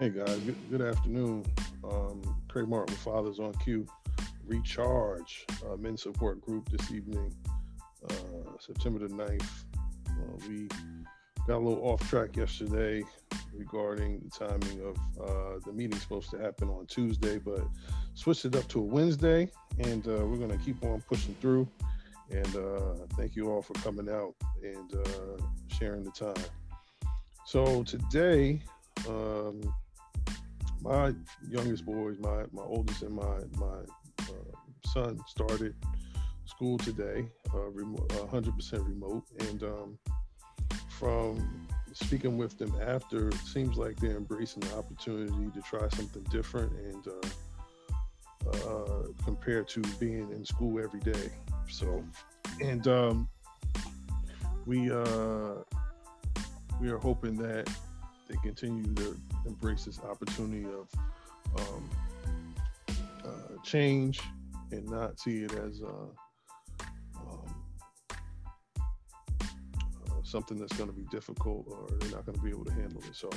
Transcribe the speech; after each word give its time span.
Hey 0.00 0.08
guys, 0.08 0.40
good, 0.40 0.56
good 0.72 0.82
afternoon. 0.82 1.44
Um, 1.84 2.20
Craig 2.48 2.66
Martin, 2.66 2.96
Fathers 2.96 3.38
on 3.38 3.54
Cue, 3.62 3.86
Recharge 4.44 5.46
uh, 5.64 5.76
Men's 5.76 6.02
Support 6.02 6.40
Group 6.40 6.68
this 6.68 6.90
evening, 6.90 7.32
uh, 8.10 8.58
September 8.58 8.98
the 8.98 9.14
9th. 9.14 9.48
Uh, 10.08 10.48
we 10.48 10.66
got 11.46 11.58
a 11.58 11.64
little 11.64 11.80
off 11.84 12.10
track 12.10 12.36
yesterday 12.36 13.04
regarding 13.52 14.18
the 14.18 14.30
timing 14.30 14.80
of 14.80 14.96
uh, 15.22 15.60
the 15.64 15.72
meeting 15.72 15.96
supposed 16.00 16.28
to 16.30 16.38
happen 16.38 16.68
on 16.70 16.86
Tuesday, 16.86 17.38
but 17.38 17.64
switched 18.14 18.46
it 18.46 18.56
up 18.56 18.66
to 18.66 18.80
a 18.80 18.82
Wednesday, 18.82 19.48
and 19.78 20.08
uh, 20.08 20.26
we're 20.26 20.38
going 20.38 20.50
to 20.50 20.64
keep 20.64 20.82
on 20.82 21.02
pushing 21.02 21.36
through. 21.40 21.68
And 22.32 22.56
uh, 22.56 23.06
thank 23.16 23.36
you 23.36 23.48
all 23.48 23.62
for 23.62 23.74
coming 23.74 24.12
out 24.12 24.34
and 24.60 24.92
sharing 25.68 26.02
the 26.02 26.10
time. 26.10 26.44
So 27.46 27.84
today, 27.84 28.60
um, 29.08 29.60
my 30.84 31.14
youngest 31.48 31.86
boys, 31.86 32.16
my 32.20 32.44
my 32.52 32.62
oldest 32.62 33.02
and 33.02 33.14
my 33.14 33.38
my 33.56 33.78
uh, 34.20 34.56
son 34.92 35.18
started 35.26 35.74
school 36.44 36.76
today, 36.76 37.26
uh, 37.54 37.70
remote, 37.70 38.06
100% 38.10 38.86
remote, 38.86 39.24
and 39.40 39.62
um, 39.62 39.98
from 40.90 41.66
speaking 41.94 42.36
with 42.36 42.58
them 42.58 42.72
after, 42.82 43.28
it 43.28 43.34
seems 43.46 43.78
like 43.78 43.96
they're 43.96 44.16
embracing 44.16 44.60
the 44.60 44.76
opportunity 44.76 45.50
to 45.54 45.62
try 45.62 45.88
something 45.88 46.22
different 46.24 46.70
and 46.72 47.08
uh, 47.08 48.50
uh, 48.68 49.02
compared 49.24 49.66
to 49.68 49.80
being 49.98 50.30
in 50.32 50.44
school 50.44 50.78
every 50.82 51.00
day. 51.00 51.30
So, 51.70 52.04
and 52.60 52.86
um, 52.86 53.28
we 54.66 54.92
uh, 54.92 55.54
we 56.78 56.90
are 56.90 56.98
hoping 56.98 57.36
that 57.36 57.70
they 58.28 58.36
continue 58.42 58.94
to 58.94 59.16
embrace 59.46 59.84
this 59.84 60.00
opportunity 60.00 60.66
of 60.66 60.88
um, 61.60 61.90
uh, 63.24 63.62
change 63.62 64.20
and 64.72 64.88
not 64.88 65.18
see 65.18 65.44
it 65.44 65.52
as 65.52 65.82
uh, 65.82 66.86
um, 67.20 67.54
uh, 68.80 70.22
something 70.22 70.58
that's 70.58 70.76
going 70.76 70.88
to 70.88 70.94
be 70.94 71.04
difficult 71.10 71.66
or 71.68 71.86
they're 71.98 72.10
not 72.10 72.24
going 72.26 72.36
to 72.36 72.42
be 72.44 72.50
able 72.50 72.64
to 72.64 72.72
handle 72.72 73.02
it. 73.08 73.14
So, 73.14 73.30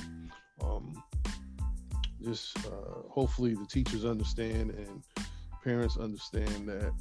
um, 0.64 1.02
just 2.24 2.58
uh, 2.66 3.02
hopefully 3.10 3.54
the 3.54 3.66
teachers 3.66 4.06
understand 4.06 4.72
and 4.72 5.04
parents 5.64 5.98
understand 5.98 6.68
that 6.68 6.92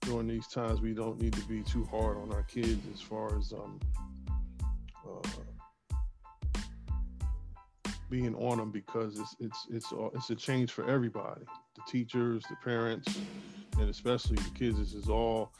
during 0.00 0.26
these 0.26 0.48
times 0.48 0.80
we 0.80 0.94
don't 0.94 1.20
need 1.20 1.32
to 1.32 1.44
be 1.46 1.62
too 1.62 1.84
hard 1.84 2.16
on 2.16 2.32
our 2.32 2.42
kids 2.42 2.80
as 2.92 3.00
far 3.00 3.38
as 3.38 3.52
um, 3.52 3.78
being 8.12 8.34
on 8.34 8.58
them 8.58 8.70
because 8.70 9.18
it's 9.18 9.34
it's 9.40 9.66
it's 9.70 9.92
it's 10.14 10.28
a 10.28 10.34
change 10.34 10.70
for 10.70 10.88
everybody. 10.88 11.40
The 11.74 11.80
teachers 11.90 12.44
the 12.48 12.56
parents 12.56 13.18
and 13.80 13.88
especially 13.88 14.36
the 14.36 14.50
kids. 14.50 14.78
This 14.78 14.92
is 14.92 15.08
all 15.08 15.50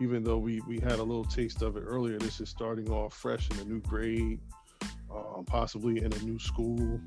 even 0.00 0.22
though 0.22 0.36
we 0.36 0.60
we 0.68 0.78
had 0.78 0.98
a 0.98 1.02
little 1.02 1.24
taste 1.24 1.62
of 1.62 1.78
it 1.78 1.80
earlier 1.80 2.18
this 2.18 2.40
is 2.40 2.50
starting 2.50 2.90
off 2.90 3.14
fresh 3.14 3.48
in 3.50 3.58
a 3.58 3.64
new 3.64 3.80
grade 3.80 4.38
uh, 5.10 5.40
possibly 5.46 6.04
in 6.04 6.12
a 6.12 6.18
new 6.18 6.38
school. 6.38 7.00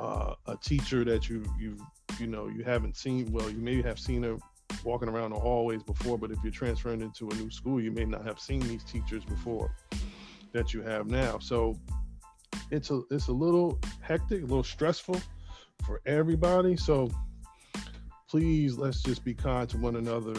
Uh, 0.00 0.34
a 0.46 0.56
teacher 0.56 1.04
that 1.04 1.28
you 1.28 1.44
you 1.58 1.76
you 2.18 2.26
know 2.26 2.48
you 2.48 2.64
haven't 2.64 2.96
seen 2.96 3.30
well 3.30 3.48
you 3.48 3.58
maybe 3.58 3.80
have 3.80 3.98
seen 3.98 4.24
her 4.24 4.36
walking 4.82 5.08
around 5.08 5.30
the 5.30 5.38
hallways 5.38 5.82
before 5.82 6.16
but 6.18 6.30
if 6.30 6.38
you're 6.42 6.50
transferring 6.50 7.02
into 7.02 7.28
a 7.28 7.34
new 7.34 7.50
school 7.50 7.80
you 7.80 7.92
may 7.92 8.04
not 8.04 8.24
have 8.24 8.40
seen 8.40 8.60
these 8.60 8.82
teachers 8.82 9.24
before 9.24 9.70
that 10.52 10.74
you 10.74 10.82
have 10.82 11.06
now. 11.06 11.38
So 11.38 11.78
it's 12.70 12.90
a 12.90 13.02
it's 13.10 13.28
a 13.28 13.32
little 13.32 13.78
hectic 14.10 14.42
a 14.42 14.46
little 14.46 14.64
stressful 14.64 15.20
for 15.86 16.00
everybody. 16.04 16.76
So 16.76 17.12
please 18.28 18.76
let's 18.76 19.04
just 19.04 19.24
be 19.24 19.34
kind 19.34 19.68
to 19.68 19.78
one 19.78 19.94
another 19.94 20.34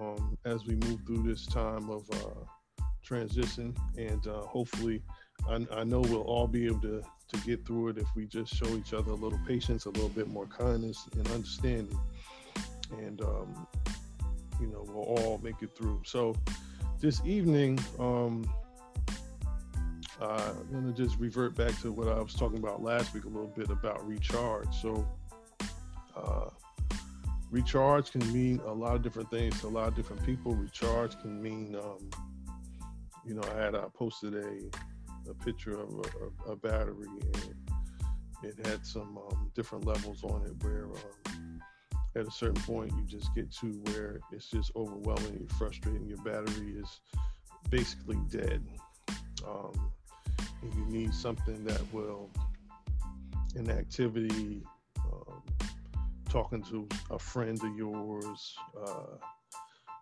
um, 0.00 0.38
as 0.44 0.64
we 0.64 0.76
move 0.76 1.00
through 1.04 1.24
this 1.24 1.44
time 1.44 1.90
of 1.90 2.08
uh, 2.12 2.84
transition. 3.02 3.74
And 3.98 4.24
uh, 4.28 4.42
hopefully 4.42 5.02
I, 5.48 5.66
I, 5.72 5.82
know 5.82 6.02
we'll 6.02 6.20
all 6.22 6.46
be 6.46 6.66
able 6.66 6.80
to 6.82 7.02
to 7.02 7.36
get 7.38 7.66
through 7.66 7.88
it 7.88 7.98
if 7.98 8.06
we 8.14 8.26
just 8.26 8.54
show 8.54 8.68
each 8.76 8.94
other 8.94 9.10
a 9.10 9.16
little 9.16 9.40
patience 9.44 9.86
a 9.86 9.90
little 9.90 10.08
bit 10.10 10.28
more 10.28 10.46
kindness 10.46 11.08
and 11.16 11.28
understanding. 11.30 11.98
And 12.98 13.20
um, 13.22 13.66
you 14.60 14.68
know 14.68 14.86
we'll 14.86 15.02
all 15.02 15.40
make 15.42 15.62
it 15.62 15.76
through. 15.76 16.00
So 16.04 16.36
this 17.00 17.20
evening 17.24 17.80
um, 17.98 18.48
uh, 20.20 20.52
i'm 20.72 20.94
to 20.94 21.02
just 21.02 21.18
revert 21.18 21.54
back 21.54 21.78
to 21.80 21.92
what 21.92 22.08
i 22.08 22.20
was 22.20 22.34
talking 22.34 22.58
about 22.58 22.82
last 22.82 23.12
week 23.14 23.24
a 23.24 23.28
little 23.28 23.52
bit 23.56 23.70
about 23.70 24.06
recharge. 24.06 24.74
So 24.80 25.06
uh, 26.16 26.50
recharge 27.50 28.10
can 28.12 28.32
mean 28.32 28.60
a 28.66 28.72
lot 28.72 28.96
of 28.96 29.02
different 29.02 29.30
things 29.30 29.60
to 29.60 29.66
a 29.66 29.68
lot 29.68 29.88
of 29.88 29.94
different 29.94 30.24
people. 30.24 30.54
Recharge 30.54 31.20
can 31.20 31.42
mean 31.42 31.76
um, 31.76 32.10
you 33.26 33.34
know 33.34 33.42
i 33.54 33.60
had 33.60 33.74
uh, 33.74 33.88
posted 33.88 34.34
a, 34.34 35.30
a 35.30 35.34
picture 35.44 35.72
of 35.72 35.90
a, 36.46 36.52
a, 36.52 36.56
battery 36.56 37.08
and 37.34 37.54
it 38.42 38.66
had 38.66 38.86
some 38.86 39.18
um, 39.18 39.50
different 39.54 39.84
levels 39.84 40.22
on 40.22 40.42
it 40.46 40.52
where 40.62 40.86
um, 41.26 41.60
at 42.14 42.26
a 42.26 42.30
certain 42.30 42.62
point 42.62 42.92
you 42.92 43.04
just 43.06 43.34
get 43.34 43.50
to 43.50 43.66
where 43.86 44.20
it's 44.30 44.48
just 44.48 44.70
overwhelming 44.76 45.46
frustrating. 45.58 46.06
Your 46.06 46.18
battery 46.18 46.76
is 46.76 47.00
basically 47.68 48.18
dead. 48.30 48.62
Um, 49.46 49.92
and 50.66 50.74
you 50.74 50.98
need 50.98 51.14
something 51.14 51.64
that 51.64 51.80
will 51.92 52.30
an 53.54 53.70
activity 53.70 54.62
um, 55.00 55.42
talking 56.28 56.62
to 56.62 56.86
a 57.10 57.18
friend 57.18 57.58
of 57.62 57.76
yours 57.76 58.56
uh, 58.86 59.16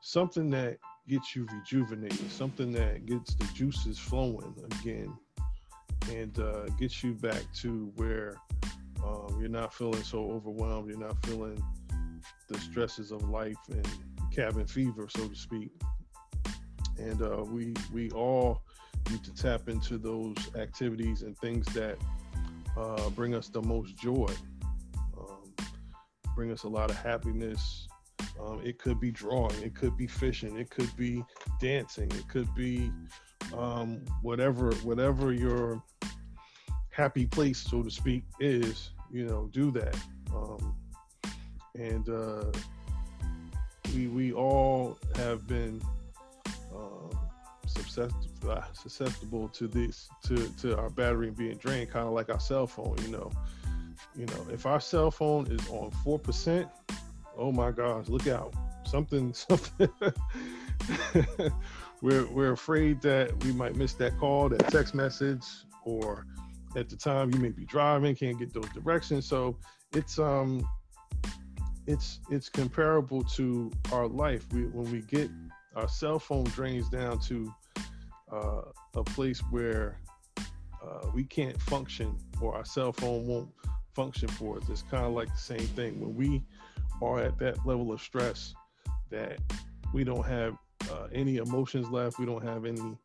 something 0.01 0.51
that 0.51 0.79
gets 1.09 1.37
you 1.37 1.47
rejuvenated 1.53 2.31
something 2.31 2.73
that 2.73 3.07
gets 3.07 3.35
the 3.35 3.45
juices 3.55 3.99
flowing 3.99 4.55
again 4.81 5.13
and 6.11 6.39
uh, 6.39 6.67
gets 6.79 7.03
you 7.05 7.15
back 7.15 7.43
to 7.55 7.93
where 7.97 8.37
um, 9.05 9.37
you're 9.39 9.49
not 9.49 9.73
feeling 9.73 10.03
so 10.03 10.31
overwhelmed 10.31 10.89
you're 10.89 10.99
not 10.99 11.17
feeling 11.25 11.63
the 12.49 12.59
stresses 12.59 13.13
of 13.13 13.29
life 13.29 13.57
and 13.71 13.87
cabin 14.35 14.67
fever, 14.67 15.09
so 15.09 15.29
to 15.29 15.35
speak. 15.35 15.71
And 16.99 17.23
uh, 17.23 17.45
we 17.47 17.75
we 17.93 18.11
all 18.11 18.63
need 19.11 19.25
to 19.25 19.35
tap 19.35 19.69
into 19.69 19.99
those 19.99 20.37
activities 20.57 21.23
and 21.23 21.37
things 21.39 21.67
that 21.75 21.97
uh, 22.77 23.09
bring 23.11 23.35
us 23.35 23.49
the 23.49 23.63
most 23.63 23.97
joy, 23.97 24.31
um, 25.19 25.55
bring 26.35 26.51
us 26.51 26.65
a 26.65 26.69
lot 26.69 26.91
of 26.91 26.97
happiness. 26.97 27.89
Um, 28.41 28.61
it 28.65 28.79
could 28.79 29.01
be 29.01 29.11
drawing, 29.11 29.61
it 29.63 29.75
could 29.75 29.97
be 29.97 30.07
fishing, 30.07 30.59
it 30.59 30.71
could 30.71 30.95
be 30.97 31.25
dancing, 31.61 32.11
it 32.13 32.29
could 32.29 32.53
be 32.55 32.91
um, 33.57 34.05
whatever 34.23 34.73
whatever 34.77 35.33
your 35.33 35.83
happy 36.91 37.27
place, 37.27 37.59
so 37.59 37.83
to 37.83 37.91
speak, 37.91 38.25
is. 38.41 38.91
You 39.13 39.27
know, 39.27 39.49
do 39.53 39.71
that. 39.71 39.97
Um, 40.35 40.75
and 41.79 42.09
uh, 42.09 42.47
we 43.95 44.09
we 44.09 44.33
all 44.33 44.99
have 45.15 45.47
been 45.47 45.81
uh, 46.75 47.17
susceptible, 47.83 48.65
susceptible 48.73 49.49
to 49.49 49.69
this 49.69 50.09
to 50.25 50.49
to 50.61 50.77
our 50.79 50.91
battery 50.91 51.31
being 51.31 51.57
drained, 51.57 51.91
kind 51.91 52.07
of 52.07 52.13
like 52.13 52.31
our 52.31 52.41
cell 52.41 52.67
phone. 52.67 52.97
You 53.03 53.09
know, 53.09 53.31
you 54.17 54.27
know, 54.27 54.47
if 54.53 54.67
our 54.67 54.81
cell 54.81 55.11
phone 55.11 55.47
is 55.51 55.69
on 55.69 55.91
four 56.03 56.19
percent, 56.19 56.69
oh 57.37 57.53
my 57.53 57.71
gosh, 57.71 58.09
look 58.09 58.27
out! 58.27 58.55
Something 58.85 59.33
something. 59.35 59.89
we're 62.03 62.27
we're 62.27 62.53
afraid 62.53 63.01
that 63.03 63.45
we 63.45 63.53
might 63.53 63.77
miss 63.77 63.95
that 63.95 64.19
call, 64.19 64.49
that 64.49 64.69
text 64.69 64.95
message, 64.95 65.45
or 65.85 66.27
at 66.77 66.89
the 66.89 66.97
time 66.97 67.33
you 67.33 67.41
may 67.41 67.51
be 67.51 67.65
driving, 67.65 68.15
can't 68.15 68.39
get 68.39 68.53
those 68.53 68.69
directions. 68.71 69.27
So 69.27 69.57
it's 69.93 70.19
um 70.19 70.67
it's 71.87 72.21
it's 72.31 72.49
comparable 72.49 73.23
to 73.23 73.71
our 73.93 74.07
life. 74.07 74.47
We, 74.53 74.67
when 74.67 74.91
we 74.91 75.03
get 75.03 75.31
our 75.77 75.89
cell 75.89 76.19
phone 76.19 76.45
drains 76.45 76.89
down 76.89 77.19
to 77.21 77.53
uh, 78.35 78.63
a 78.95 79.05
place 79.05 79.41
where 79.51 80.01
uh, 80.39 81.07
we 81.15 81.25
can't 81.25 81.61
function, 81.63 82.17
or 82.41 82.55
our 82.55 82.65
cell 82.65 82.93
phone 82.93 83.27
won't 83.27 83.49
function 83.95 84.29
for 84.29 84.57
us. 84.57 84.65
It's 84.69 84.83
kind 84.83 85.05
of 85.05 85.13
like 85.13 85.29
the 85.29 85.39
same 85.39 85.67
thing. 85.69 86.01
When 86.01 86.15
we 86.15 86.43
are 87.01 87.21
at 87.21 87.39
that 87.39 87.65
level 87.67 87.93
of 87.93 88.01
stress, 88.01 88.55
that 89.11 89.39
we 89.93 90.05
don't 90.05 90.25
have 90.27 90.57
uh, 90.91 91.07
any 91.13 91.37
emotions 91.37 91.89
left, 91.91 92.19
we 92.19 92.27
don't 92.27 92.45
have 92.45 92.65
any 92.65 92.99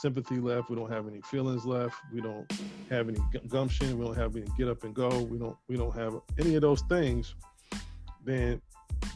sympathy 0.00 0.40
left, 0.40 0.68
we 0.68 0.76
don't 0.76 0.90
have 0.90 1.06
any 1.06 1.20
feelings 1.22 1.64
left, 1.64 1.96
we 2.12 2.20
don't 2.20 2.50
have 2.90 3.08
any 3.08 3.20
gumption, 3.48 3.98
we 3.98 4.04
don't 4.04 4.16
have 4.16 4.36
any 4.36 4.46
get 4.58 4.68
up 4.68 4.84
and 4.84 4.94
go, 4.94 5.22
we 5.22 5.38
don't 5.38 5.56
we 5.68 5.76
don't 5.76 5.94
have 5.94 6.14
any 6.38 6.56
of 6.56 6.62
those 6.62 6.82
things 6.82 7.34
then 8.24 8.60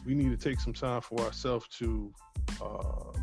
we 0.05 0.13
need 0.13 0.29
to 0.29 0.37
take 0.37 0.59
some 0.59 0.73
time 0.73 1.01
for 1.01 1.19
ourselves 1.21 1.67
to 1.67 2.11
uh, 2.61 3.17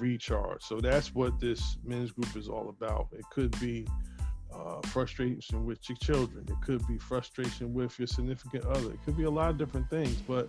recharge. 0.00 0.62
So 0.62 0.80
that's 0.80 1.14
what 1.14 1.38
this 1.40 1.78
men's 1.84 2.12
group 2.12 2.36
is 2.36 2.48
all 2.48 2.68
about. 2.68 3.08
It 3.12 3.24
could 3.30 3.58
be 3.60 3.86
uh, 4.52 4.80
frustration 4.88 5.64
with 5.64 5.88
your 5.88 5.96
children. 5.98 6.44
It 6.48 6.60
could 6.62 6.86
be 6.86 6.98
frustration 6.98 7.72
with 7.72 7.98
your 7.98 8.06
significant 8.06 8.64
other. 8.66 8.92
It 8.92 8.98
could 9.04 9.16
be 9.16 9.24
a 9.24 9.30
lot 9.30 9.50
of 9.50 9.58
different 9.58 9.88
things, 9.90 10.16
but 10.26 10.48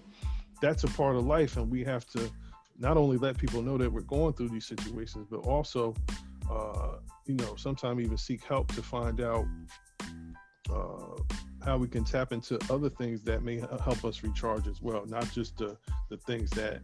that's 0.61 0.83
a 0.83 0.87
part 0.87 1.15
of 1.15 1.25
life, 1.25 1.57
and 1.57 1.69
we 1.69 1.83
have 1.83 2.05
to 2.07 2.29
not 2.77 2.97
only 2.97 3.17
let 3.17 3.37
people 3.37 3.61
know 3.61 3.77
that 3.77 3.91
we're 3.91 4.01
going 4.01 4.33
through 4.33 4.49
these 4.49 4.65
situations, 4.65 5.27
but 5.29 5.39
also, 5.39 5.93
uh, 6.49 6.95
you 7.27 7.35
know, 7.35 7.55
sometimes 7.55 8.03
even 8.03 8.17
seek 8.17 8.43
help 8.43 8.67
to 8.73 8.81
find 8.81 9.21
out 9.21 9.45
uh, 10.71 11.21
how 11.63 11.77
we 11.77 11.87
can 11.87 12.03
tap 12.03 12.31
into 12.31 12.59
other 12.69 12.89
things 12.89 13.21
that 13.23 13.43
may 13.43 13.59
help 13.59 14.03
us 14.03 14.23
recharge 14.23 14.67
as 14.67 14.81
well, 14.81 15.05
not 15.05 15.29
just 15.31 15.57
the 15.57 15.77
the 16.09 16.17
things 16.17 16.49
that 16.51 16.81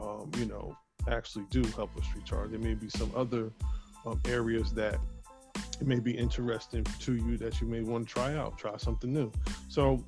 um, 0.00 0.30
you 0.36 0.46
know 0.46 0.76
actually 1.08 1.44
do 1.50 1.62
help 1.76 1.96
us 1.96 2.04
recharge. 2.14 2.50
There 2.50 2.60
may 2.60 2.74
be 2.74 2.88
some 2.88 3.10
other 3.14 3.50
um, 4.06 4.20
areas 4.26 4.72
that 4.74 4.98
it 5.80 5.86
may 5.86 5.98
be 5.98 6.12
interesting 6.12 6.84
to 7.00 7.14
you 7.14 7.36
that 7.38 7.60
you 7.60 7.66
may 7.66 7.82
want 7.82 8.08
to 8.08 8.14
try 8.14 8.36
out, 8.36 8.56
try 8.58 8.76
something 8.76 9.12
new. 9.12 9.32
So 9.68 10.04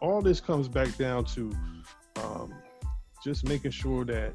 all 0.00 0.20
this 0.20 0.40
comes 0.40 0.68
back 0.68 0.96
down 0.96 1.24
to 1.26 1.54
um, 2.16 2.54
just 3.22 3.46
making 3.46 3.70
sure 3.70 4.04
that 4.04 4.32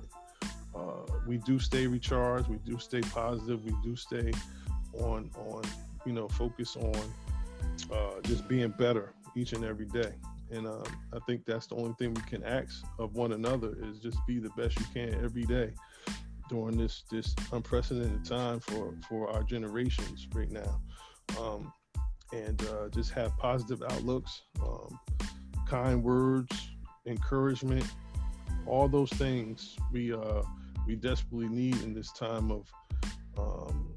uh, 0.76 1.06
we 1.28 1.38
do 1.38 1.60
stay 1.60 1.88
recharged, 1.88 2.48
we 2.48 2.58
do 2.58 2.78
stay 2.80 3.02
positive, 3.02 3.64
we 3.64 3.74
do 3.84 3.96
stay 3.96 4.32
on 5.00 5.30
on 5.38 5.64
you 6.06 6.14
know 6.14 6.28
focus 6.28 6.76
on 6.76 7.02
uh, 7.92 8.22
just 8.24 8.48
being 8.48 8.70
better 8.70 9.14
each 9.36 9.54
and 9.54 9.64
every 9.64 9.86
day. 9.86 10.14
And 10.56 10.68
um, 10.68 10.84
I 11.13 11.19
think 11.28 11.46
that's 11.46 11.68
the 11.68 11.75
only 11.75 11.94
thing 12.00 12.13
we 12.13 12.22
can 12.22 12.44
ask 12.44 12.86
of 12.98 13.13
one 13.13 13.34
another 13.34 13.75
is 13.84 14.00
just 14.00 14.18
be 14.25 14.40
the 14.40 14.52
best 14.52 14.80
you 14.80 14.86
can 14.94 15.13
every 15.24 15.44
day 15.44 15.74
during 16.50 16.78
this 16.78 17.04
this 17.12 17.36
unprecedented 17.52 18.24
time 18.24 18.60
for 18.60 18.94
for 19.10 19.30
our 19.30 19.44
generations 19.44 20.28
right 20.34 20.52
now. 20.52 20.81
Um, 21.40 21.74
and 22.34 22.62
uh, 22.69 22.90
just 22.90 23.12
have 23.12 23.38
positive 23.38 23.81
outlooks, 23.84 24.44
um, 24.63 25.00
kind 25.68 26.04
words, 26.04 26.69
encouragement, 27.06 27.86
all 28.66 28.88
those 28.88 29.10
things 29.12 29.75
we 29.92 30.13
uh, 30.13 30.42
we 30.88 30.96
desperately 30.96 31.50
need 31.50 31.75
in 31.81 31.94
this 31.94 32.12
time 32.13 32.51
of 32.51 32.72
um, 33.38 33.94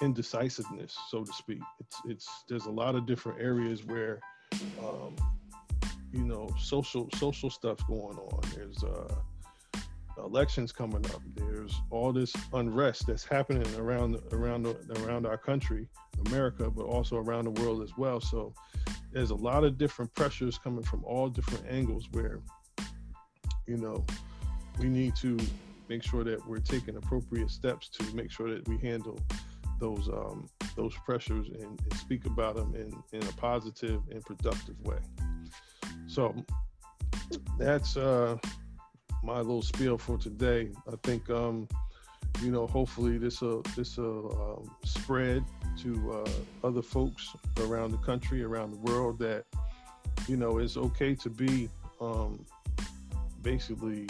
indecisiveness, 0.00 0.96
so 1.10 1.24
to 1.24 1.32
speak. 1.32 1.60
It's 1.80 2.00
it's 2.06 2.44
there's 2.48 2.66
a 2.66 2.70
lot 2.70 2.94
of 2.94 3.06
different 3.06 3.40
areas 3.40 3.84
where 3.84 4.20
um, 4.80 5.16
you 6.12 6.24
know 6.24 6.48
social 6.58 7.08
social 7.16 7.50
stuff 7.50 7.78
going 7.86 8.18
on. 8.18 8.40
There's 8.54 8.82
uh, 8.84 9.14
elections 10.18 10.72
coming 10.72 11.04
up. 11.06 11.22
There's 11.34 11.80
all 11.90 12.12
this 12.12 12.32
unrest 12.52 13.06
that's 13.06 13.24
happening 13.24 13.66
around 13.76 14.18
around 14.32 14.66
around 14.98 15.26
our 15.26 15.38
country, 15.38 15.88
America, 16.26 16.70
but 16.70 16.84
also 16.84 17.16
around 17.16 17.44
the 17.44 17.62
world 17.62 17.82
as 17.82 17.96
well. 17.96 18.20
So 18.20 18.54
there's 19.12 19.30
a 19.30 19.34
lot 19.34 19.64
of 19.64 19.78
different 19.78 20.12
pressures 20.14 20.58
coming 20.58 20.84
from 20.84 21.04
all 21.04 21.28
different 21.28 21.64
angles 21.68 22.08
where 22.12 22.40
you 23.66 23.76
know 23.76 24.04
we 24.78 24.88
need 24.88 25.16
to 25.16 25.38
make 25.88 26.02
sure 26.02 26.24
that 26.24 26.46
we're 26.46 26.58
taking 26.58 26.96
appropriate 26.96 27.50
steps 27.50 27.88
to 27.88 28.14
make 28.14 28.30
sure 28.30 28.52
that 28.52 28.66
we 28.68 28.78
handle 28.78 29.18
those 29.78 30.08
um, 30.08 30.48
those 30.76 30.94
pressures 31.04 31.48
and, 31.48 31.80
and, 31.80 31.94
speak 31.94 32.24
about 32.24 32.54
them 32.54 32.74
in, 32.74 33.18
in 33.18 33.26
a 33.28 33.32
positive 33.32 34.00
and 34.10 34.24
productive 34.24 34.80
way. 34.82 34.98
So 36.12 36.34
that's 37.58 37.96
uh, 37.96 38.36
my 39.22 39.38
little 39.38 39.62
spiel 39.62 39.96
for 39.96 40.18
today. 40.18 40.68
I 40.86 40.96
think 41.04 41.30
um, 41.30 41.66
you 42.42 42.50
know 42.50 42.66
hopefully 42.66 43.16
this 43.16 43.40
will 43.40 43.62
this 43.74 43.96
will 43.96 44.60
um, 44.60 44.76
spread 44.84 45.42
to 45.78 46.22
uh, 46.22 46.66
other 46.66 46.82
folks 46.82 47.34
around 47.60 47.92
the 47.92 47.96
country, 47.96 48.42
around 48.42 48.72
the 48.72 48.92
world 48.92 49.18
that 49.20 49.46
you 50.28 50.36
know 50.36 50.58
it's 50.58 50.76
okay 50.76 51.14
to 51.14 51.30
be 51.30 51.70
um, 51.98 52.44
basically 53.40 54.06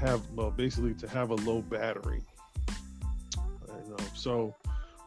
have 0.00 0.22
well 0.30 0.50
basically 0.50 0.94
to 0.94 1.06
have 1.06 1.28
a 1.28 1.34
low 1.34 1.60
battery 1.60 2.22
you 3.84 3.90
know 3.90 4.04
so 4.14 4.54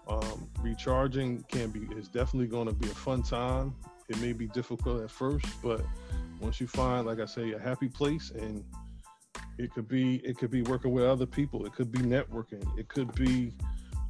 um, 0.08 0.48
recharging 0.62 1.44
can 1.48 1.72
be 1.72 1.88
is 1.96 2.10
definitely 2.10 2.46
going 2.46 2.68
to 2.68 2.74
be 2.74 2.88
a 2.92 2.94
fun 2.94 3.24
time 3.24 3.74
it 4.10 4.20
may 4.22 4.34
be 4.34 4.48
difficult 4.48 5.02
at 5.02 5.10
first 5.10 5.46
but 5.62 5.82
once 6.40 6.60
you 6.60 6.68
find 6.68 7.06
like 7.06 7.20
i 7.20 7.26
say 7.26 7.54
a 7.54 7.60
happy 7.60 7.88
place 7.88 8.32
and 8.32 8.64
it 9.58 9.72
could 9.74 9.88
be 9.88 10.18
it 10.18 10.38
could 10.38 10.52
be 10.52 10.62
working 10.64 10.92
with 10.92 11.04
other 11.04 11.26
people 11.26 11.66
it 11.66 11.74
could 11.74 11.92
be 11.92 12.00
networking 12.00 12.66
it 12.78 12.88
could 12.88 13.14
be 13.16 13.54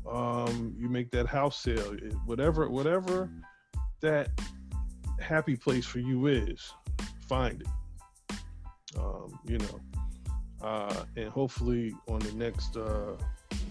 um, 0.09 0.75
you 0.77 0.89
make 0.89 1.09
that 1.11 1.25
house 1.27 1.57
sale 1.57 1.93
it, 1.93 2.13
whatever 2.25 2.69
whatever 2.69 3.29
that 4.01 4.29
happy 5.19 5.55
place 5.55 5.85
for 5.85 5.99
you 5.99 6.27
is 6.27 6.73
find 7.27 7.61
it. 7.61 8.37
Um, 8.97 9.39
you 9.45 9.57
know 9.57 9.79
uh, 10.63 11.03
and 11.17 11.29
hopefully 11.29 11.93
on 12.07 12.19
the 12.19 12.31
next 12.33 12.77
uh, 12.77 13.15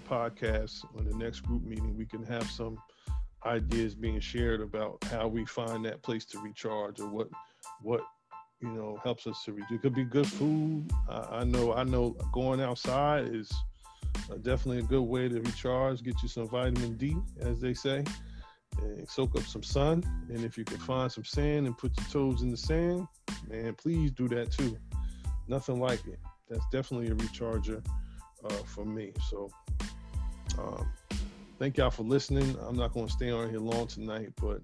podcast, 0.08 0.84
on 0.96 1.08
the 1.08 1.16
next 1.16 1.40
group 1.40 1.64
meeting, 1.64 1.96
we 1.96 2.04
can 2.04 2.22
have 2.22 2.48
some 2.50 2.76
ideas 3.46 3.94
being 3.94 4.20
shared 4.20 4.60
about 4.60 5.02
how 5.04 5.28
we 5.28 5.44
find 5.44 5.84
that 5.84 6.02
place 6.02 6.24
to 6.26 6.38
recharge 6.40 7.00
or 7.00 7.08
what 7.08 7.28
what 7.82 8.02
you 8.60 8.68
know 8.68 8.98
helps 9.02 9.26
us 9.26 9.42
to 9.44 9.52
recharge. 9.52 9.72
It 9.72 9.82
could 9.82 9.94
be 9.94 10.04
good 10.04 10.26
food. 10.26 10.90
I, 11.08 11.38
I 11.40 11.44
know 11.44 11.72
I 11.74 11.84
know 11.84 12.16
going 12.32 12.60
outside 12.60 13.34
is 13.34 13.52
definitely 14.42 14.78
a 14.78 14.82
good 14.82 15.02
way 15.02 15.28
to 15.28 15.40
recharge. 15.40 16.02
Get 16.02 16.22
you 16.22 16.28
some 16.28 16.48
vitamin 16.48 16.96
D, 16.96 17.16
as 17.40 17.60
they 17.60 17.74
say, 17.74 18.04
and 18.80 19.08
soak 19.08 19.36
up 19.36 19.44
some 19.44 19.62
sun. 19.62 20.02
And 20.28 20.44
if 20.44 20.56
you 20.56 20.64
can 20.64 20.78
find 20.78 21.10
some 21.10 21.24
sand 21.24 21.66
and 21.66 21.76
put 21.76 21.92
your 21.98 22.06
toes 22.08 22.42
in 22.42 22.50
the 22.50 22.56
sand, 22.56 23.06
man, 23.48 23.74
please 23.74 24.10
do 24.12 24.28
that 24.28 24.52
too. 24.52 24.76
Nothing 25.48 25.80
like 25.80 26.06
it 26.06 26.18
that's 26.52 26.66
definitely 26.66 27.08
a 27.08 27.14
recharger 27.14 27.84
uh, 28.44 28.62
for 28.66 28.84
me. 28.84 29.12
So 29.30 29.48
um, 30.58 30.88
thank 31.62 31.76
y'all 31.76 31.90
for 31.90 32.02
listening. 32.02 32.56
I'm 32.66 32.74
not 32.74 32.92
going 32.92 33.06
to 33.06 33.12
stay 33.12 33.30
on 33.30 33.48
here 33.48 33.60
long 33.60 33.86
tonight, 33.86 34.30
but 34.40 34.60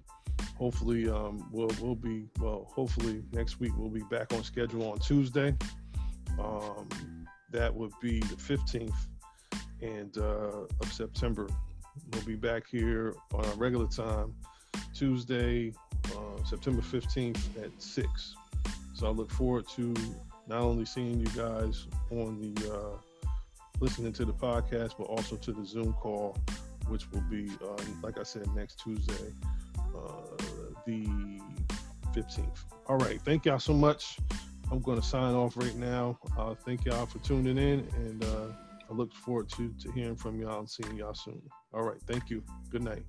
hopefully 0.57 1.09
um, 1.09 1.47
we'll 1.49 1.71
we'll 1.79 1.95
be 1.95 2.25
well. 2.41 2.69
Hopefully 2.75 3.23
next 3.31 3.61
week 3.61 3.71
we'll 3.77 3.89
be 3.89 4.03
back 4.11 4.33
on 4.33 4.43
schedule 4.43 4.91
on 4.91 4.99
Tuesday. 4.99 5.55
Um, 6.37 6.89
that 7.53 7.73
would 7.73 7.93
be 8.01 8.19
the 8.19 8.35
15th 8.35 8.91
and 9.81 10.17
uh, 10.17 10.65
of 10.81 10.91
September. 10.91 11.47
We'll 12.11 12.23
be 12.23 12.35
back 12.35 12.63
here 12.69 13.15
on 13.33 13.45
our 13.45 13.55
regular 13.55 13.87
time 13.87 14.35
Tuesday, 14.93 15.71
uh, 16.07 16.43
September 16.43 16.81
15th 16.81 17.63
at 17.63 17.71
six. 17.81 18.35
So 18.93 19.07
I 19.07 19.11
look 19.11 19.31
forward 19.31 19.69
to 19.77 19.93
not 20.47 20.59
only 20.59 20.83
seeing 20.83 21.21
you 21.21 21.27
guys 21.27 21.87
on 22.11 22.41
the 22.41 22.73
uh, 22.73 23.29
listening 23.79 24.11
to 24.11 24.25
the 24.25 24.33
podcast, 24.33 24.95
but 24.97 25.05
also 25.05 25.37
to 25.37 25.53
the 25.53 25.65
Zoom 25.65 25.93
call, 25.93 26.37
which 26.89 27.11
will 27.11 27.23
be, 27.29 27.49
um, 27.63 28.01
like 28.01 28.17
I 28.17 28.23
said, 28.23 28.47
next 28.55 28.79
Tuesday, 28.79 29.33
uh, 29.95 30.37
the 30.85 31.07
15th. 32.13 32.65
All 32.87 32.97
right. 32.97 33.21
Thank 33.21 33.45
y'all 33.45 33.59
so 33.59 33.73
much. 33.73 34.17
I'm 34.71 34.79
going 34.79 34.99
to 34.99 35.05
sign 35.05 35.33
off 35.33 35.57
right 35.57 35.75
now. 35.75 36.19
Uh, 36.37 36.53
thank 36.53 36.85
y'all 36.85 37.05
for 37.05 37.19
tuning 37.19 37.57
in, 37.57 37.87
and 37.95 38.23
uh, 38.23 38.47
I 38.89 38.93
look 38.93 39.13
forward 39.13 39.49
to, 39.49 39.73
to 39.81 39.91
hearing 39.91 40.15
from 40.15 40.39
y'all 40.39 40.59
and 40.59 40.69
seeing 40.69 40.95
y'all 40.95 41.13
soon. 41.13 41.41
All 41.73 41.83
right. 41.83 41.99
Thank 42.07 42.29
you. 42.29 42.43
Good 42.69 42.83
night. 42.83 43.03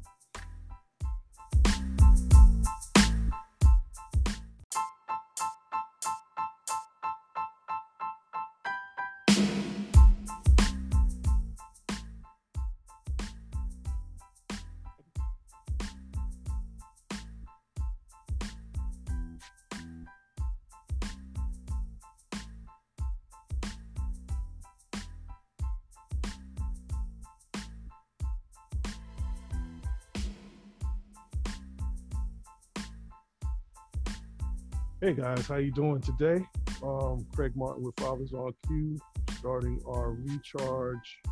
Hey 35.03 35.15
guys, 35.15 35.47
how 35.47 35.57
you 35.57 35.73
doing 35.73 36.03
today? 36.03 36.45
Um, 36.83 37.27
Craig 37.35 37.53
Martin 37.57 37.83
with 37.83 37.99
Fathers 37.99 38.35
on 38.35 38.53
Cue, 38.67 38.99
starting 39.39 39.81
our 39.89 40.11
recharge 40.11 41.23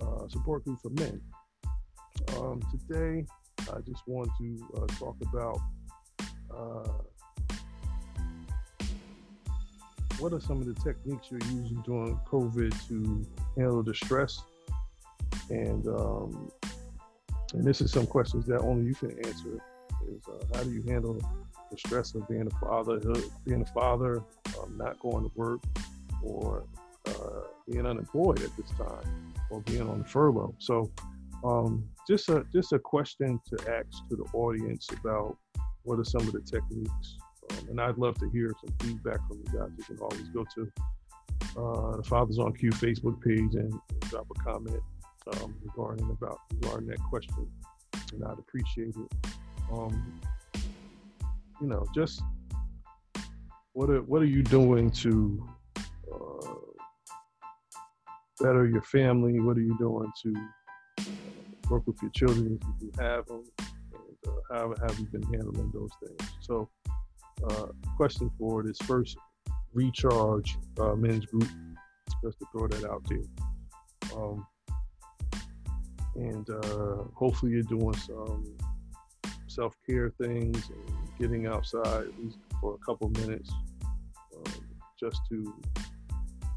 uh, 0.00 0.28
support 0.28 0.64
group 0.64 0.78
for 0.80 0.90
men. 0.90 1.20
Um, 2.36 2.62
today, 2.70 3.26
I 3.62 3.80
just 3.80 4.06
want 4.06 4.30
to 4.38 4.68
uh, 4.76 4.86
talk 4.96 5.16
about 5.22 5.58
uh, 6.56 6.92
what 10.20 10.32
are 10.32 10.40
some 10.40 10.60
of 10.60 10.66
the 10.66 10.74
techniques 10.74 11.32
you're 11.32 11.40
using 11.50 11.82
during 11.84 12.14
COVID 12.30 12.86
to 12.86 13.26
handle 13.56 13.82
the 13.82 13.94
stress 13.94 14.40
and 15.50 15.84
um, 15.88 16.52
and 17.54 17.64
this 17.64 17.80
is 17.80 17.90
some 17.90 18.06
questions 18.06 18.46
that 18.46 18.60
only 18.60 18.86
you 18.86 18.94
can 18.94 19.10
answer. 19.26 19.58
Is 20.08 20.22
uh, 20.28 20.56
how 20.56 20.62
do 20.62 20.70
you 20.70 20.82
handle 20.82 21.20
the 21.70 21.76
stress 21.78 22.14
of 22.14 22.26
being 22.28 22.46
a 22.46 22.66
father, 22.66 23.00
being 23.44 23.62
a 23.62 23.72
father, 23.72 24.22
um, 24.60 24.76
not 24.76 24.98
going 25.00 25.24
to 25.24 25.30
work, 25.34 25.60
or 26.22 26.64
uh, 27.06 27.40
being 27.68 27.86
unemployed 27.86 28.40
at 28.42 28.56
this 28.56 28.70
time, 28.76 29.34
or 29.50 29.60
being 29.62 29.88
on 29.88 30.04
furlough. 30.04 30.54
So, 30.58 30.90
um, 31.44 31.84
just 32.06 32.28
a 32.28 32.44
just 32.52 32.72
a 32.72 32.78
question 32.78 33.40
to 33.48 33.70
ask 33.70 34.08
to 34.08 34.16
the 34.16 34.24
audience 34.32 34.88
about 35.00 35.36
what 35.82 35.98
are 35.98 36.04
some 36.04 36.22
of 36.22 36.32
the 36.32 36.40
techniques, 36.40 37.16
um, 37.50 37.68
and 37.70 37.80
I'd 37.80 37.98
love 37.98 38.18
to 38.18 38.30
hear 38.30 38.52
some 38.64 38.74
feedback 38.80 39.18
from 39.28 39.38
you 39.38 39.58
guys. 39.58 39.70
You 39.76 39.84
can 39.84 39.98
always 39.98 40.28
go 40.28 40.44
to 40.54 40.72
uh, 41.56 41.96
the 41.96 42.02
Fathers 42.02 42.38
on 42.38 42.52
Cue 42.54 42.70
Facebook 42.70 43.22
page 43.22 43.54
and 43.54 43.72
drop 44.10 44.26
a 44.30 44.42
comment 44.42 44.82
um, 45.34 45.54
regarding 45.62 46.10
about 46.10 46.38
regarding 46.54 46.88
that 46.88 47.00
question, 47.08 47.46
and 48.12 48.24
I'd 48.24 48.38
appreciate 48.38 48.94
it. 48.96 49.30
Um, 49.72 50.20
you 51.60 51.68
know, 51.68 51.84
just 51.94 52.22
what 53.72 53.90
are 53.90 54.02
what 54.02 54.22
are 54.22 54.26
you 54.26 54.42
doing 54.42 54.90
to 54.90 55.48
uh, 56.12 56.54
better 58.40 58.66
your 58.66 58.82
family? 58.82 59.40
What 59.40 59.56
are 59.56 59.62
you 59.62 59.76
doing 59.78 60.10
to 60.22 60.34
work 61.68 61.86
with 61.86 62.00
your 62.02 62.10
children 62.12 62.58
if 62.60 62.82
you 62.82 62.92
have 62.98 63.26
them? 63.26 63.44
And 63.58 64.32
uh, 64.32 64.54
how 64.54 64.74
have 64.86 64.98
you 64.98 65.06
been 65.06 65.22
handling 65.22 65.70
those 65.72 65.90
things? 66.04 66.30
So, 66.40 66.68
uh, 67.48 67.66
question 67.96 68.30
for 68.38 68.60
it 68.60 68.70
is 68.70 68.78
first 68.86 69.16
recharge 69.72 70.56
uh, 70.80 70.94
men's 70.94 71.26
group. 71.26 71.48
Just 72.24 72.38
to 72.40 72.46
throw 72.50 72.66
that 72.66 72.84
out 72.90 73.04
there. 73.08 74.16
Um, 74.16 74.44
and 76.16 76.48
uh, 76.50 77.04
hopefully 77.14 77.52
you're 77.52 77.62
doing 77.62 77.94
some 77.94 78.56
self-care 79.46 80.10
things 80.20 80.70
and 80.70 80.97
getting 81.18 81.46
outside 81.46 82.04
at 82.04 82.18
least 82.20 82.38
for 82.60 82.74
a 82.74 82.78
couple 82.78 83.08
minutes 83.10 83.50
um, 84.36 84.52
just 84.98 85.20
to 85.28 85.54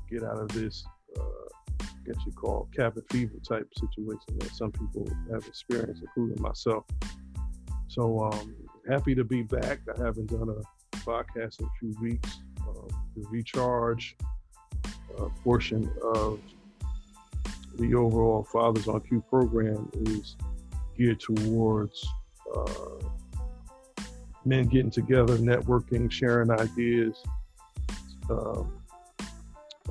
get 0.10 0.24
out 0.24 0.40
of 0.40 0.48
this 0.50 0.84
uh, 1.18 1.52
I 1.82 1.86
guess 2.06 2.18
you 2.26 2.32
call 2.32 2.68
cabin 2.76 3.04
fever 3.10 3.36
type 3.48 3.68
situation 3.76 4.40
that 4.40 4.52
some 4.56 4.72
people 4.72 5.08
have 5.32 5.46
experienced, 5.46 6.02
including 6.02 6.42
myself. 6.42 6.86
So 7.88 8.20
um, 8.20 8.56
happy 8.90 9.14
to 9.16 9.24
be 9.24 9.44
back. 9.44 9.82
I 9.94 10.04
haven't 10.04 10.28
done 10.28 10.50
a 10.50 10.98
podcast 10.98 11.60
in 11.60 11.66
a 11.66 11.70
few 11.80 11.96
weeks. 12.02 12.40
Um, 12.68 12.88
the 13.16 13.28
recharge 13.30 14.16
uh, 15.20 15.28
portion 15.44 15.92
of 16.16 16.40
the 17.78 17.94
overall 17.96 18.44
Fathers 18.44 18.88
on 18.88 19.02
Cue 19.02 19.24
program 19.30 19.90
is 20.06 20.36
geared 20.98 21.20
towards 21.20 22.06
uh, 22.56 23.08
men 24.46 24.66
getting 24.66 24.92
together, 24.92 25.38
networking, 25.38 26.12
sharing 26.12 26.52
ideas, 26.52 27.22
um, 28.30 28.72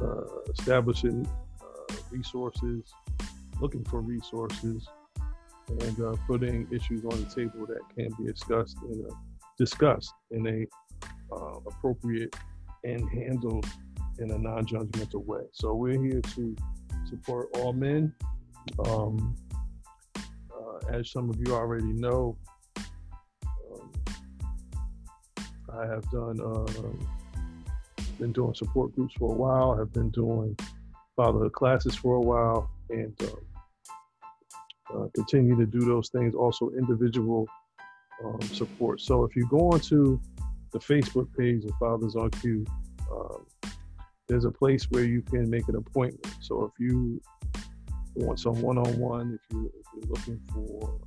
uh, 0.00 0.24
establishing 0.52 1.26
uh, 1.60 1.94
resources, 2.10 2.82
looking 3.60 3.84
for 3.84 4.00
resources, 4.00 4.88
and 5.68 6.00
uh, 6.00 6.16
putting 6.26 6.66
issues 6.72 7.04
on 7.04 7.20
the 7.22 7.30
table 7.34 7.66
that 7.66 7.80
can 7.94 8.08
be 8.18 8.30
discussed 8.30 8.76
in 8.88 9.06
a 9.08 9.14
discussed 9.56 10.14
in 10.30 10.46
a 10.46 10.66
uh, 11.34 11.58
appropriate 11.66 12.34
and 12.82 13.08
handled 13.10 13.66
in 14.18 14.30
a 14.30 14.38
non-judgmental 14.38 15.24
way. 15.24 15.42
So 15.52 15.74
we're 15.74 16.02
here 16.02 16.22
to 16.34 16.56
support 17.08 17.48
all 17.58 17.72
men. 17.72 18.12
Um, 18.86 19.36
uh, 20.16 20.92
as 20.92 21.10
some 21.10 21.28
of 21.28 21.36
you 21.46 21.54
already 21.54 21.92
know, 21.92 22.36
I 25.72 25.86
have 25.86 26.08
done 26.10 26.40
uh, 26.40 26.66
been 28.18 28.32
doing 28.32 28.54
support 28.54 28.94
groups 28.94 29.14
for 29.18 29.32
a 29.32 29.36
while. 29.36 29.78
I've 29.80 29.92
been 29.92 30.10
doing 30.10 30.56
fatherhood 31.16 31.52
classes 31.52 31.96
for 31.96 32.16
a 32.16 32.20
while, 32.20 32.70
and 32.90 33.14
um, 33.22 33.36
uh, 34.94 35.06
continue 35.14 35.56
to 35.56 35.66
do 35.66 35.80
those 35.80 36.10
things. 36.10 36.34
Also, 36.34 36.70
individual 36.70 37.48
um, 38.24 38.40
support. 38.42 39.00
So 39.00 39.24
if 39.24 39.34
you 39.34 39.46
go 39.46 39.70
onto 39.70 40.20
the 40.72 40.78
Facebook 40.78 41.28
page 41.36 41.64
of 41.64 41.72
Fathers 41.78 42.14
on 42.14 42.30
Cue, 42.30 42.64
um, 43.10 43.46
there's 44.28 44.44
a 44.44 44.50
place 44.50 44.86
where 44.90 45.04
you 45.04 45.22
can 45.22 45.48
make 45.48 45.66
an 45.68 45.76
appointment. 45.76 46.34
So 46.40 46.64
if 46.64 46.72
you 46.78 47.20
want 48.14 48.38
some 48.38 48.60
one-on-one, 48.60 49.38
if 49.42 49.54
you 49.54 49.72
if 49.74 49.86
you're 49.94 50.10
looking 50.10 50.40
for 50.52 51.00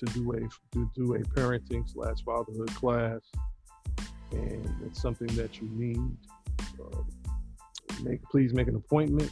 to 0.00 0.06
do 0.12 0.32
a 0.32 0.40
to 0.74 0.90
do 0.94 1.14
a 1.14 1.20
parenting 1.20 1.88
slash 1.88 2.24
fatherhood 2.24 2.74
class, 2.74 3.20
and 4.32 4.68
it's 4.86 5.00
something 5.00 5.28
that 5.36 5.60
you 5.60 5.68
need, 5.72 6.16
uh, 6.80 7.02
make 8.02 8.22
please 8.24 8.52
make 8.52 8.68
an 8.68 8.76
appointment, 8.76 9.30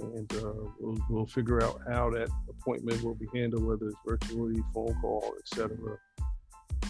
and 0.00 0.32
uh, 0.34 0.52
we'll 0.78 0.98
we'll 1.08 1.26
figure 1.26 1.62
out 1.62 1.80
how 1.88 2.10
that 2.10 2.28
appointment 2.48 3.02
will 3.02 3.14
be 3.14 3.26
handled, 3.34 3.64
whether 3.64 3.88
it's 3.88 3.98
virtually, 4.06 4.62
phone 4.74 4.94
call, 5.00 5.34
etc. 5.40 5.76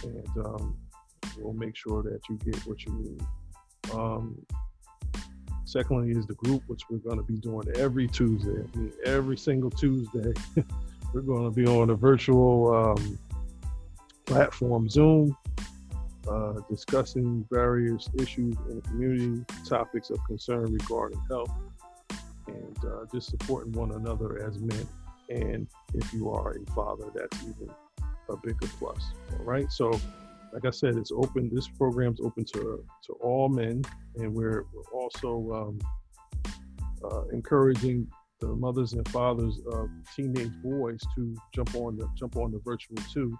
And 0.02 0.46
um, 0.46 0.76
we'll 1.38 1.52
make 1.52 1.76
sure 1.76 2.02
that 2.02 2.20
you 2.28 2.36
get 2.44 2.56
what 2.66 2.84
you 2.84 2.92
need. 2.92 3.22
Um, 3.92 4.36
secondly, 5.64 6.10
is 6.10 6.26
the 6.26 6.34
group, 6.34 6.62
which 6.66 6.82
we're 6.90 6.98
going 6.98 7.18
to 7.18 7.22
be 7.22 7.36
doing 7.36 7.68
every 7.76 8.08
Tuesday. 8.08 8.50
I 8.50 8.76
mean, 8.76 8.92
every 9.04 9.36
single 9.36 9.70
Tuesday, 9.70 10.32
we're 11.12 11.22
going 11.22 11.44
to 11.44 11.50
be 11.50 11.66
on 11.66 11.90
a 11.90 11.94
virtual 11.94 12.74
um, 12.74 13.18
platform, 14.26 14.88
Zoom, 14.88 15.36
uh, 16.28 16.54
discussing 16.68 17.44
various 17.50 18.08
issues 18.18 18.54
in 18.68 18.76
the 18.76 18.82
community, 18.82 19.44
topics 19.68 20.10
of 20.10 20.18
concern 20.26 20.72
regarding 20.72 21.20
health, 21.28 21.52
and 22.46 22.78
uh, 22.84 23.04
just 23.12 23.30
supporting 23.30 23.72
one 23.72 23.92
another 23.92 24.46
as 24.46 24.58
men. 24.58 24.86
And 25.28 25.66
if 25.94 26.12
you 26.12 26.30
are 26.30 26.56
a 26.56 26.72
father, 26.72 27.06
that's 27.14 27.42
even 27.42 27.70
a 28.28 28.36
bigger 28.36 28.68
plus. 28.78 29.02
All 29.32 29.44
right. 29.44 29.70
So 29.70 29.98
like 30.52 30.64
I 30.64 30.70
said, 30.70 30.96
it's 30.96 31.12
open. 31.12 31.50
This 31.52 31.68
program's 31.68 32.20
open 32.20 32.44
to 32.46 32.84
to 33.06 33.12
all 33.20 33.48
men, 33.48 33.82
and 34.16 34.34
we're, 34.34 34.64
we're 34.72 35.00
also 35.00 35.52
um, 35.52 35.80
uh, 37.04 37.26
encouraging 37.28 38.08
the 38.40 38.48
mothers 38.48 38.94
and 38.94 39.06
fathers 39.08 39.60
of 39.72 39.88
teenage 40.16 40.52
boys 40.62 41.00
to 41.14 41.36
jump 41.54 41.74
on 41.74 41.96
the 41.96 42.08
jump 42.16 42.36
on 42.36 42.50
the 42.50 42.60
virtual 42.64 42.96
too, 43.12 43.38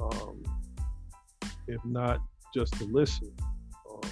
um, 0.00 0.42
if 1.68 1.82
not 1.84 2.20
just 2.54 2.72
to 2.74 2.84
listen, 2.84 3.32
um, 3.90 4.10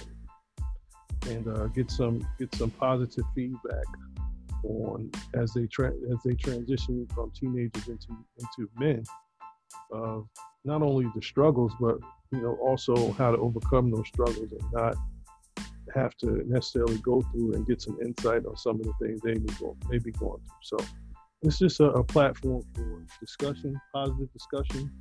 and 1.29 1.47
uh, 1.47 1.67
get 1.67 1.89
some 1.89 2.25
get 2.39 2.53
some 2.55 2.69
positive 2.71 3.25
feedback 3.35 3.85
on 4.63 5.11
as 5.33 5.51
they 5.53 5.65
tra- 5.67 5.93
as 6.11 6.17
they 6.23 6.35
transition 6.35 7.07
from 7.13 7.31
teenagers 7.31 7.87
into 7.87 8.15
into 8.39 8.69
men 8.77 9.03
of 9.91 10.27
not 10.63 10.81
only 10.81 11.07
the 11.15 11.21
struggles, 11.21 11.71
but 11.79 11.97
you 12.31 12.41
know 12.41 12.57
also 12.61 13.11
how 13.13 13.31
to 13.31 13.37
overcome 13.37 13.89
those 13.89 14.07
struggles 14.07 14.51
and 14.51 14.71
not 14.71 14.95
have 15.93 16.15
to 16.17 16.43
necessarily 16.47 16.97
go 16.97 17.21
through 17.31 17.53
and 17.53 17.65
get 17.67 17.81
some 17.81 17.97
insight 18.01 18.45
on 18.45 18.57
some 18.57 18.79
of 18.79 18.83
the 18.83 18.93
things 19.01 19.21
they 19.21 19.33
may, 19.89 19.99
be 19.99 20.11
going 20.11 20.41
through. 20.41 20.61
So 20.61 20.77
it's 21.41 21.59
just 21.59 21.79
a, 21.79 21.85
a 21.85 22.03
platform 22.03 22.63
for 22.73 23.05
discussion, 23.19 23.79
positive 23.93 24.31
discussion, 24.33 24.91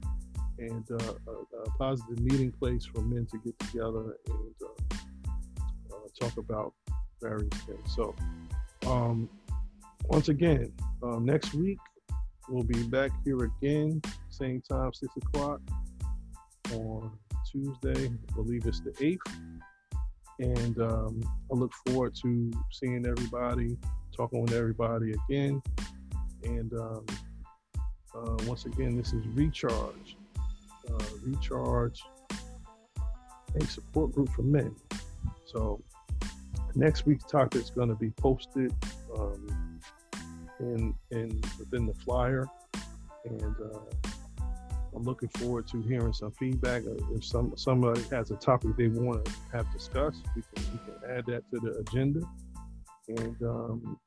and 0.59 0.85
uh, 0.91 1.15
a, 1.29 1.59
a, 1.63 1.71
positive 1.79 2.21
meeting 2.21 2.53
place 2.53 2.85
for 2.85 3.01
men 3.03 3.27
to 3.27 3.39
get 3.39 3.59
together 3.59 4.17
and 4.27 4.55
uh, 4.63 4.97
uh, 5.93 6.09
talk 6.21 6.37
about 6.37 6.75
various 7.21 7.49
things. 7.67 7.95
So 7.95 8.15
um, 8.87 9.29
once 10.05 10.29
again, 10.29 10.73
um, 11.03 11.25
next 11.25 11.55
week 11.55 11.79
we'll 12.49 12.65
be 12.65 12.83
back 12.85 13.11
here 13.25 13.45
again 13.45 14.03
same 14.31 14.63
time, 14.69 14.93
six 14.93 15.13
o'clock 15.17 15.61
on 16.73 17.11
Tuesday. 17.51 18.07
I 18.07 18.35
believe 18.35 18.67
it's 18.67 18.81
the 18.81 18.91
8th. 18.93 19.19
And 20.39 20.81
um, 20.81 21.23
I 21.51 21.55
look 21.55 21.73
forward 21.87 22.15
to 22.23 22.53
seeing 22.71 23.07
everybody, 23.07 23.77
talking 24.17 24.43
with 24.43 24.53
everybody 24.53 25.15
again. 25.29 25.63
And 26.43 26.73
um, 26.75 27.07
uh, 28.15 28.37
once 28.47 28.67
again, 28.67 28.97
this 28.97 29.13
is 29.13 29.27
Recharge. 29.29 30.17
Uh, 30.91 31.05
Recharge, 31.25 32.03
a 33.61 33.65
support 33.67 34.13
group 34.13 34.31
for 34.31 34.43
men. 34.43 34.75
So 35.47 35.83
next 36.75 37.07
week's 37.07 37.25
topic 37.25 37.63
is 37.63 37.71
going 37.71 37.89
to 37.89 37.95
be 37.95 38.11
posted 38.11 38.75
um, 39.17 39.81
in, 40.61 40.95
in 41.11 41.41
within 41.59 41.87
the 41.87 41.95
flyer. 42.05 42.49
And 43.25 43.55
uh, 43.61 44.09
I'm 44.95 45.05
looking 45.05 45.29
forward 45.31 45.67
to 45.69 45.81
hearing 45.83 46.13
some 46.13 46.33
feedback. 46.33 46.83
If 47.15 47.25
some 47.25 47.55
somebody 47.57 48.03
has 48.11 48.31
a 48.31 48.37
topic 48.37 48.77
they 48.77 48.89
want 48.89 49.25
to 49.25 49.33
have 49.53 49.71
discussed, 49.73 50.23
we 50.37 50.43
can 50.43 50.73
we 50.73 50.79
can 50.79 51.17
add 51.17 51.27
that 51.27 51.43
to 51.51 51.61
the 51.61 51.79
agenda. 51.79 52.21
And 53.09 53.43
um, 53.43 53.99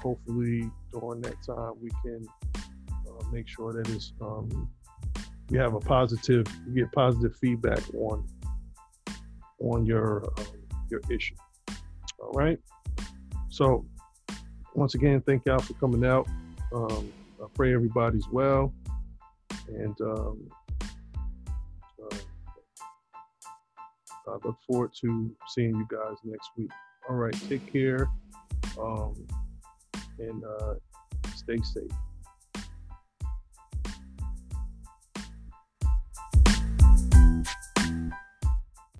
hopefully 0.00 0.70
during 0.92 1.20
that 1.22 1.36
time 1.44 1.72
we 1.80 1.90
can 2.02 2.26
uh, 2.52 3.24
make 3.32 3.48
sure 3.48 3.72
that 3.72 3.88
it's 3.90 4.12
um, 4.20 4.70
you 5.50 5.58
have 5.58 5.74
a 5.74 5.80
positive, 5.80 6.46
you 6.66 6.74
get 6.74 6.92
positive 6.92 7.36
feedback 7.36 7.82
on 7.94 8.26
on 9.60 9.84
your 9.86 10.24
um, 10.38 10.46
your 10.90 11.00
issue. 11.10 11.34
All 12.20 12.32
right. 12.32 12.58
So 13.48 13.84
once 14.74 14.94
again, 14.94 15.20
thank 15.22 15.46
y'all 15.46 15.58
for 15.58 15.74
coming 15.74 16.04
out. 16.04 16.28
Um, 16.72 17.12
I 17.42 17.46
pray 17.54 17.74
everybody's 17.74 18.28
well, 18.28 18.72
and 19.68 20.00
um, 20.00 20.50
uh, 22.02 22.16
I 24.28 24.32
look 24.44 24.56
forward 24.66 24.92
to 25.00 25.34
seeing 25.48 25.76
you 25.76 25.86
guys 25.90 26.16
next 26.24 26.50
week. 26.56 26.70
All 27.08 27.16
right, 27.16 27.36
take 27.48 27.72
care, 27.72 28.08
um, 28.80 29.14
and 30.18 30.44
uh, 30.44 30.74
stay 31.34 31.58
safe. 31.58 31.90